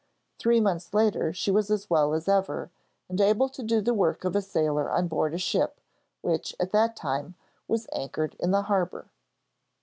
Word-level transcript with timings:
Three 0.39 0.59
months 0.59 0.95
later 0.95 1.31
she 1.31 1.51
was 1.51 1.69
as 1.69 1.87
well 1.87 2.15
as 2.15 2.27
ever, 2.27 2.71
and 3.07 3.21
able 3.21 3.47
to 3.49 3.61
do 3.61 3.81
the 3.81 3.93
work 3.93 4.23
of 4.23 4.35
a 4.35 4.41
sailor 4.41 4.89
on 4.89 5.07
board 5.07 5.35
a 5.35 5.37
ship 5.37 5.79
which, 6.21 6.55
at 6.59 6.71
that 6.71 6.95
time, 6.95 7.35
was 7.67 7.85
anchored 7.93 8.35
in 8.39 8.49
the 8.49 8.63
harbour. 8.63 9.11